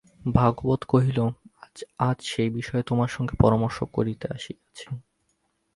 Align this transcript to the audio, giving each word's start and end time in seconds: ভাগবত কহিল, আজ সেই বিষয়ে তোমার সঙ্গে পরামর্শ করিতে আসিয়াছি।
ভাগবত 0.35 0.81
কহিল, 0.83 1.19
আজ 1.99 2.17
সেই 2.25 2.49
বিষয়ে 2.49 2.83
তোমার 2.83 3.09
সঙ্গে 3.09 3.33
পরামর্শ 3.39 3.77
করিতে 3.93 4.25
আসিয়াছি। 4.27 4.85